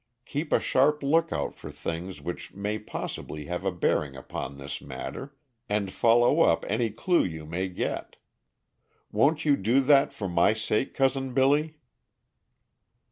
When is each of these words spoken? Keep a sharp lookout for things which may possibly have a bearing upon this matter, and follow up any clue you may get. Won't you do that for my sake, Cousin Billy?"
Keep 0.25 0.51
a 0.51 0.59
sharp 0.59 1.03
lookout 1.03 1.53
for 1.53 1.69
things 1.69 2.21
which 2.21 2.55
may 2.55 2.79
possibly 2.79 3.45
have 3.45 3.63
a 3.63 3.71
bearing 3.71 4.15
upon 4.15 4.57
this 4.57 4.81
matter, 4.81 5.35
and 5.69 5.91
follow 5.91 6.39
up 6.39 6.65
any 6.67 6.89
clue 6.89 7.23
you 7.23 7.45
may 7.45 7.69
get. 7.69 8.15
Won't 9.11 9.45
you 9.45 9.55
do 9.55 9.79
that 9.81 10.11
for 10.11 10.27
my 10.27 10.53
sake, 10.53 10.95
Cousin 10.95 11.35
Billy?" 11.35 11.77